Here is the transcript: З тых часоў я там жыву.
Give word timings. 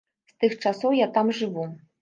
З 0.31 0.37
тых 0.43 0.55
часоў 0.65 0.97
я 1.05 1.11
там 1.19 1.33
жыву. 1.43 1.71